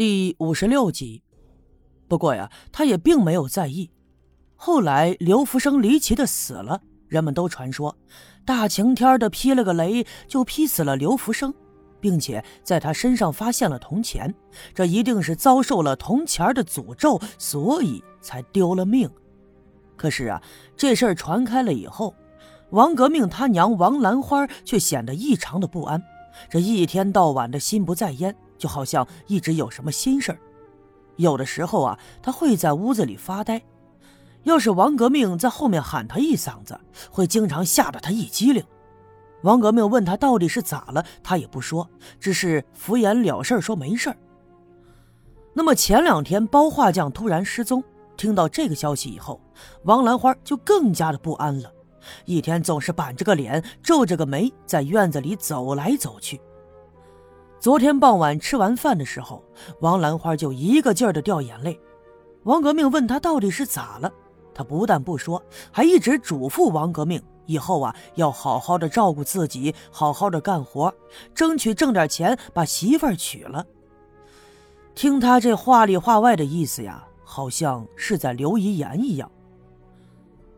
[0.00, 1.22] 第五十六集。
[2.08, 3.90] 不过呀，他也并没有在意。
[4.56, 7.94] 后来刘福生离奇的死了，人们都传说，
[8.46, 11.52] 大晴天的劈了个雷，就劈死了刘福生，
[12.00, 14.34] 并且在他身上发现了铜钱，
[14.74, 19.06] 这一定是遭受了铜钱的诅咒，所以才丢了命。
[19.98, 20.42] 可是啊，
[20.78, 22.14] 这事儿传开了以后，
[22.70, 26.02] 王革命他娘王兰花却显得异常的不安，
[26.48, 28.34] 这一天到晚的心不在焉。
[28.60, 30.38] 就好像一直有什么心事儿，
[31.16, 33.60] 有的时候啊，他会在屋子里发呆。
[34.44, 36.78] 要是王革命在后面喊他一嗓子，
[37.10, 38.62] 会经常吓得他一激灵。
[39.42, 41.88] 王革命问他到底是咋了，他也不说，
[42.20, 44.16] 只是敷衍了事说没事儿。
[45.54, 47.82] 那么前两天包画匠突然失踪，
[48.16, 49.40] 听到这个消息以后，
[49.84, 51.72] 王兰花就更加的不安了，
[52.26, 56.38] 一天总是板着个脸，皱着个眉，在院子里走来走去。
[57.60, 59.44] 昨天傍晚吃完饭的时候，
[59.80, 61.78] 王兰花就一个劲儿的掉眼泪。
[62.44, 64.10] 王革命问他到底是咋了，
[64.54, 70.90] 他不但不说，还一直嘱咐王革命以后啊要好好的照顾自己，好好的干活，
[71.34, 73.66] 争取挣点钱把媳妇儿娶了。
[74.94, 79.30] 听他这话里话外的意思呀，好像是在留遗言一样。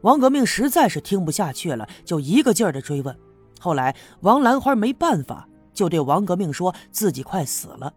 [0.03, 3.17] 王革命实在是听不下去了，就一个劲儿的追问。
[3.59, 5.49] 后来王兰花没办法。
[5.73, 7.93] 就对王革命说自己快死了。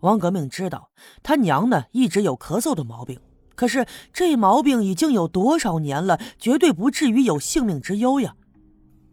[0.00, 0.90] 王革命知道
[1.22, 3.18] 他娘呢一直有咳嗽的毛病，
[3.56, 8.34] 可是这毛病已经有多少年了，绝对不至于有性命之忧呀。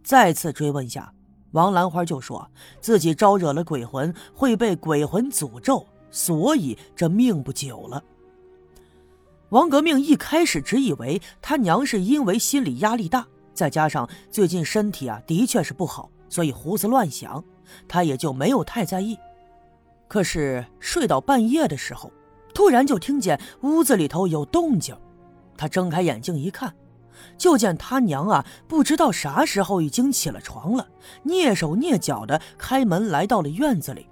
[0.04, 1.12] 再次追问下，
[1.54, 2.48] 王兰花就说
[2.80, 8.04] 自己招惹了鬼魂，会被鬼魂诅咒，所以这命不久了。
[9.50, 17.44] 王革命一开始只以为他娘是因为心理压力大，再加上最近身体啊的确是不好，所以胡思乱想。
[17.88, 19.18] 他也就没有太在意，
[20.08, 22.12] 可是睡到半夜的时候，
[22.54, 24.96] 突然就听见屋子里头有动静。
[25.58, 26.74] 他睁开眼睛一看，
[27.38, 30.88] 就见他娘啊，不知道啥时候已经起了床了，
[31.26, 34.08] 蹑手蹑脚的开门来到了院子里。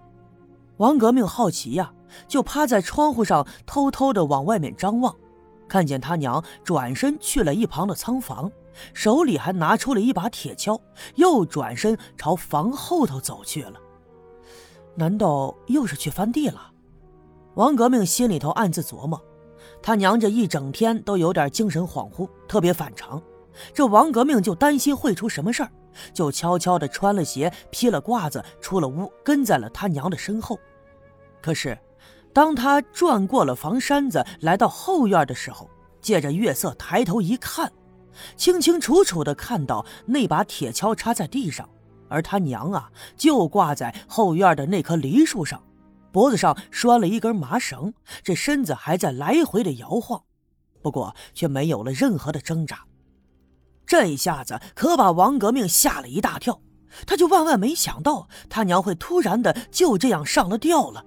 [0.78, 1.94] 王革命好奇呀，
[2.28, 5.16] 就趴在窗户上偷偷的往外面张望，
[5.68, 8.52] 看见他娘转身去了一旁的仓房。
[8.94, 10.80] 手里还拿出了一把铁锹，
[11.16, 13.74] 又转身朝房后头走去了。
[14.96, 16.72] 难道又是去翻地了？
[17.56, 19.22] 王革命心里头暗自琢磨。
[19.82, 23.22] 他娘这一整天都有点精神恍惚，特别反常。
[23.74, 25.70] 这王革命就担心会出什么事儿，
[26.14, 30.60] 就悄悄地穿了鞋，披了褂子，出了屋，跟在了他娘的身后。
[31.42, 31.78] 可是，
[32.34, 35.70] 当他转过了房山子，来到后院的时候，
[36.02, 37.72] 借着月色抬头一看。
[38.36, 41.70] 清清楚楚的看到那把铁锹插在地上，
[42.10, 45.62] 而他娘啊就挂在后院的那棵梨树上，
[46.12, 50.22] 脖子上拴了一根麻绳，这身子还在来回的摇晃，
[50.82, 52.86] 不过却没有了任何的挣扎。
[53.86, 56.62] 这一下子可把王革命吓了一大跳，
[57.06, 61.04] 他就万万没想到他娘会突然的就这样上了吊了，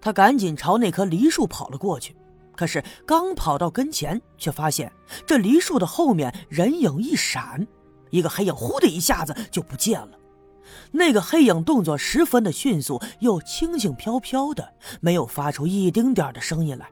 [0.00, 2.16] 他赶紧朝那棵梨树跑了过去。
[2.60, 4.92] 可是刚跑到跟前，却发现
[5.24, 7.66] 这梨树的后面人影一闪，
[8.10, 10.10] 一个黑影呼的一下子就不见了。
[10.92, 16.86] 那个黑影动作十分的迅速，又轻轻飘飘的，没有发出一丁点的声音来。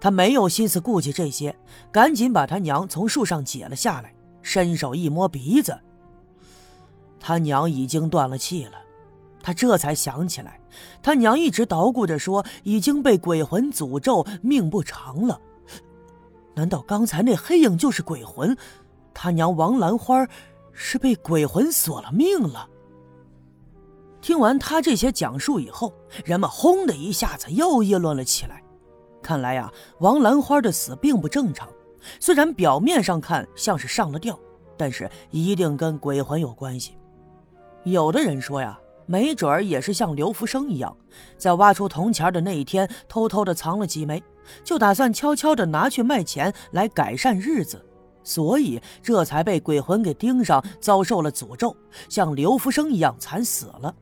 [0.00, 1.54] 他没有心思顾及这些，
[1.92, 5.78] 赶紧把他娘从树上解了下来，伸手一摸鼻子，
[7.20, 8.79] 他娘已经断了气了。
[9.42, 10.60] 他这才想起来，
[11.02, 15.40] 他娘一直捣鼓着说已经被鬼魂诅咒，命不长了。
[16.54, 18.56] 难道刚才那黑影就是鬼魂？
[19.14, 20.26] 他娘王兰花
[20.72, 22.68] 是被鬼魂索了命了？
[24.20, 25.92] 听完他这些讲述以后，
[26.24, 28.62] 人们轰的一下子又议论了起来。
[29.22, 31.68] 看来呀，王兰花的死并不正常，
[32.20, 34.38] 虽然表面上看像是上了吊，
[34.76, 36.98] 但是一定跟鬼魂有关系。
[37.84, 38.78] 有的人说呀。
[39.10, 40.96] 没准儿也是像刘福生一样，
[41.36, 44.22] 在挖出铜钱的那一天，偷偷的藏了几枚，
[44.62, 47.84] 就打算悄悄的拿去卖钱来改善日子，
[48.22, 51.76] 所以这才被鬼魂给盯上，遭受了诅咒，
[52.08, 53.92] 像刘福生一样惨死了。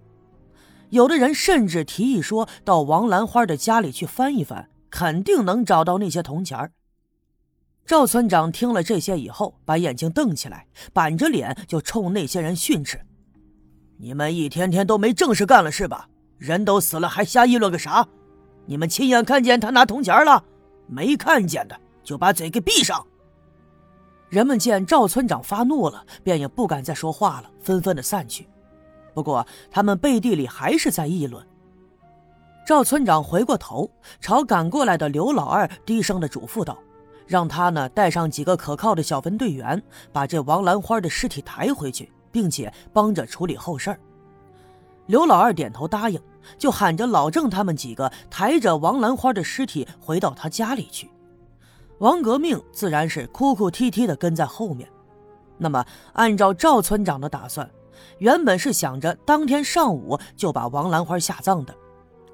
[0.91, 6.71] 有的人甚至提议说，到王兰花的家里去翻一翻，肯定能找到那些铜钱儿
[7.87, 13.01] 赵村长听了这些以后，把眼睛瞪起来，板着脸就冲那些人训斥。
[14.01, 16.09] 你们一天天都没正事干了是吧？
[16.39, 18.07] 人都死了还瞎议论个啥？
[18.65, 20.45] 你们亲眼看见他拿铜钱了？
[20.87, 23.05] 没看见的就把嘴给闭上。
[24.29, 28.47] 人们见赵村长发怒了，便也不敢再说话了，纷纷的散去。
[29.15, 31.45] 不过他们背地里还是在议论。
[32.65, 33.91] 赵村长回过头，
[34.21, 36.79] 朝赶过来的刘老二低声的嘱咐道
[37.27, 44.01] ：“让他呢带上几个可靠的小分队员，把这王兰花的尸体抬回去，并且帮着处理后事儿。”
[45.07, 46.21] 刘老二点头答应，
[46.59, 51.11] 就喊着老郑他们几个抬着王兰花的尸体回到他家里去。
[51.99, 54.89] 王革命自然是哭哭啼啼的跟在后面。
[55.57, 57.69] 那么，按照赵村长的打算，
[58.19, 61.75] 原本是想着当天上午就把王兰花下葬的。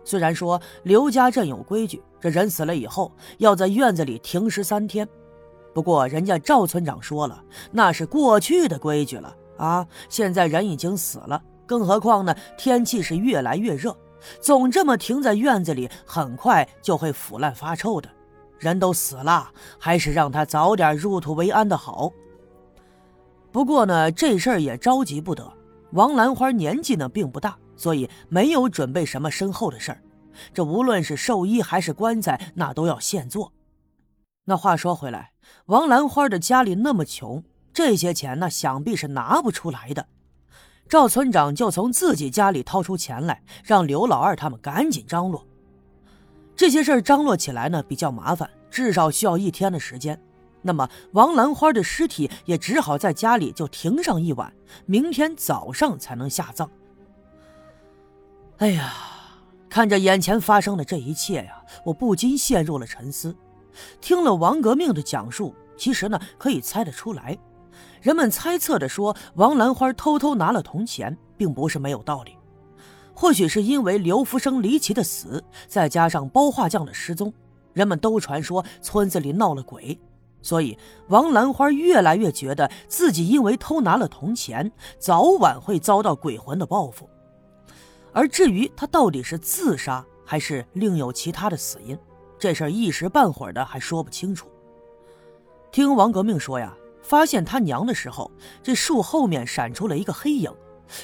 [0.05, 5.09] 虽然说刘家镇有规矩，这人死了以后要在院子里停尸三天，
[5.73, 7.43] 不过人家赵村长说了，
[7.73, 9.87] 那是过去的规矩了啊！
[10.09, 13.97] 现在人已经死了，更何况呢，天气是越来越热，
[14.41, 18.09] 总这么停在院子里，很快就会腐烂发臭的。
[18.59, 22.13] 人都死了，还是让他早点入土为安的好。
[23.53, 25.53] 不过呢，这事儿也着急不得。
[25.93, 27.57] 王兰花年纪呢并不大。
[27.77, 30.01] 所以没有准备什么身后的事儿，
[30.53, 33.53] 这无论是寿衣还是棺材，那都要现做。
[34.45, 35.33] 那话说回来，
[35.67, 37.43] 王兰花的家里那么穷，
[37.75, 40.07] 这些钱呢，想必是拿不出来的。
[40.89, 45.45] 赵村长就从自己家里掏出钱来，让刘老二他们赶紧张罗。
[46.55, 50.19] 这些事儿张罗起来呢比较麻烦，至少需要一天的时间。
[50.63, 54.51] 那么王兰花的尸体也只好在家里就停上一晚，
[54.87, 56.71] 明天早上才能下葬。
[58.59, 58.95] 哎呀，
[59.69, 63.35] 看着眼前发生的这一切呀，我不禁陷入了沉思。
[64.01, 67.37] 听了王革命的讲述，其实呢可以猜得出来，
[68.05, 72.37] 人们猜测的说王兰花偷偷拿了铜钱，并不是没有道理。
[73.15, 77.33] 或许是因为刘福生离奇的死，再加上包画匠的失踪，
[77.73, 79.99] 人们都传说村子里闹了鬼，
[80.43, 80.77] 所以
[81.09, 87.09] 王兰花越来越觉得自己因为偷拿了铜钱，早晚会遭到鬼魂的报复。
[88.13, 91.99] 而至于他到底是自杀还是另有其他的死因，
[92.39, 94.47] 这事儿一时半会儿的还说不清楚。
[95.73, 98.29] 听王革命说呀，发现他娘的时候，
[98.63, 100.51] 这树后面闪出了一个黑影，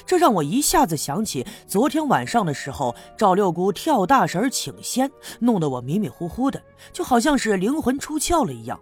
[0.05, 5.09] 这让我一下子想起昨天晚上的时候，赵六姑跳大神请仙，
[5.39, 6.61] 弄得我迷迷糊糊的，
[6.91, 8.77] 就好像是灵魂出窍了一样。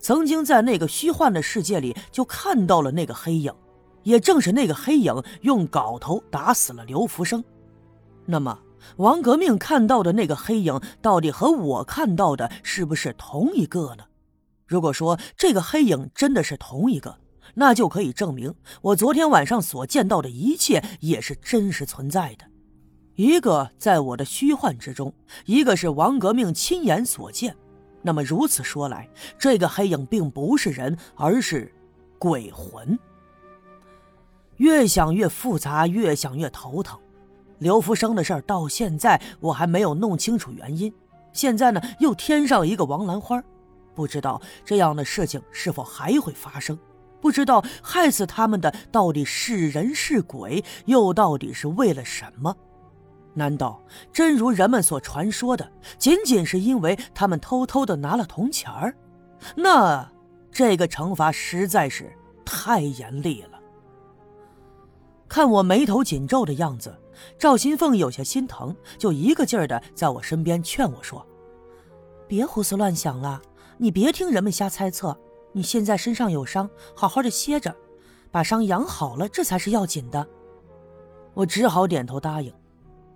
[0.00, 3.52] 曾经在那个虚幻的世界里就看到了那个黑影，
[4.02, 7.42] 也正是那个黑影用镐头打死了刘福生。
[8.24, 8.58] 那么，
[8.96, 14.04] 王革命看到的那个黑影，到底和我看到的是不是同一个呢？
[14.68, 17.16] 如果说这个黑影真的是同一个，
[17.54, 22.44] 那就可以证明我昨天晚上所见到的一切也是真实存在的。
[23.16, 25.12] 一个在我的虚幻之中，
[25.46, 27.56] 一个是王革命亲眼所见。
[28.02, 31.72] 那么如此说来，这个黑影并不是人，而是
[32.18, 32.96] 鬼魂。
[34.58, 36.98] 越想越复杂，越想越头疼。
[37.58, 40.92] 刘福生的事儿到现在我还没有弄清楚原因，
[41.32, 43.42] 现在呢又添上一个王兰花，
[43.98, 46.78] 不知道这样的事情是否还会发生？
[47.20, 52.56] 不知道害死他们的到底是人是鬼，又到底是为了什么？
[53.34, 55.68] 难道真如人们所传说的，
[55.98, 58.94] 仅仅是因为他们偷偷的拿了铜钱儿？
[59.56, 60.08] 那
[60.52, 63.58] 这个惩罚实在是太严厉了。
[65.28, 66.96] 看我眉头紧皱的样子。
[67.36, 71.26] 赵新凤有些心疼，就一个劲儿的在我身边劝我说
[72.28, 73.42] ：“别胡思乱想了，
[73.78, 75.18] 你别听人们瞎猜测。
[75.52, 77.74] 你现在身上有伤，好好的歇着，
[78.30, 80.26] 把伤养好了，这才是要紧的。”
[81.32, 82.52] 我只好点头答应。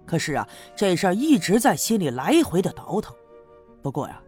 [0.06, 3.14] 可是啊，这事儿一直在心里来回的倒腾。
[3.82, 4.20] 不过呀，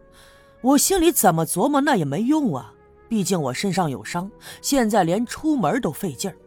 [0.61, 2.73] 我心里怎么琢磨那也没用啊，
[3.09, 4.29] 毕竟我身上有伤，
[4.61, 6.37] 现在连出门都费劲儿。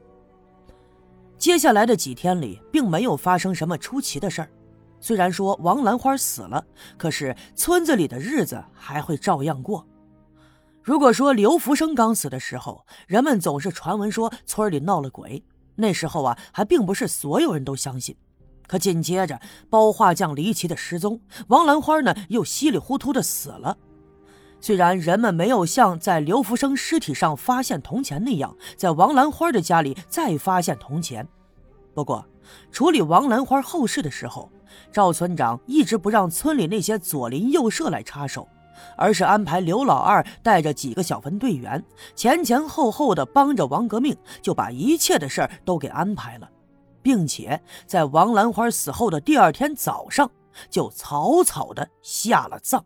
[1.37, 4.50] 接下来的几天里，并没有发生什么出奇的事儿。
[5.00, 6.64] 虽然说王兰花死了，
[6.96, 9.86] 可是村子里的日子还会照样过。
[10.82, 15.44] 如果说刘福生刚死的时候，人们总是传闻说村里闹了鬼，
[15.76, 18.16] 那时候啊，还并不是所有人都相信。
[18.66, 19.40] 可紧接着
[19.70, 23.76] 包画匠离奇的失踪，王兰花呢又稀里糊涂的死了。
[24.60, 31.26] 虽然人们没有像在刘福生尸体上发现铜钱那样，在王兰花的家里再发现铜钱，
[31.94, 32.26] 不过
[32.72, 34.50] 处理王兰花后事的时候，
[34.92, 38.46] 赵村长一直不让村里那些左邻右舍来插手，
[38.96, 41.82] 而是安排刘老二带着几个小分队员，
[42.14, 46.48] 前前后后的帮着王革命，就把一切的事儿都给安排了，
[47.02, 50.30] 并且在王兰花死后的第二天早上，
[50.70, 52.84] 就草草的下了葬。